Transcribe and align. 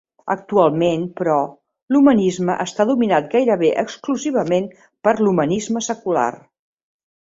Actualment, 0.35 1.03
però, 1.19 1.35
l'humanisme 1.97 2.57
està 2.65 2.89
dominat 2.93 3.31
gairebé 3.37 3.73
exclusivament 3.85 4.75
per 5.09 5.19
l'humanisme 5.25 5.89
secular. 5.95 6.31